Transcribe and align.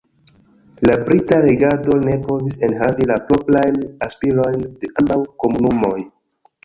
La 0.89 0.93
brita 1.09 1.37
regado 1.47 1.93
ne 2.07 2.15
povis 2.23 2.57
enhavi 2.69 3.07
la 3.11 3.17
proprajn 3.27 3.77
aspirojn 4.07 4.67
de 4.85 4.91
ambaŭ 5.03 5.19
komunumoj. 5.45 5.97